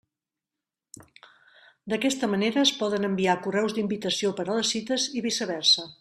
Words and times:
D'aquesta 1.93 2.29
manera 2.31 2.63
es 2.63 2.71
poden 2.79 3.05
enviar 3.09 3.35
correus 3.43 3.75
d'invitació 3.79 4.35
per 4.41 4.47
a 4.47 4.57
les 4.61 4.73
cites 4.77 5.05
i 5.21 5.23
viceversa. 5.27 5.87